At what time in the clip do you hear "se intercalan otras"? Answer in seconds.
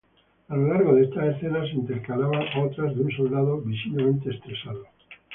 1.69-2.95